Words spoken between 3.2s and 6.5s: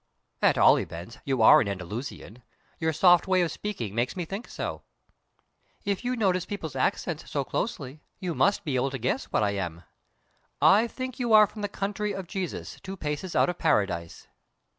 way of speaking makes me think so." "If you notice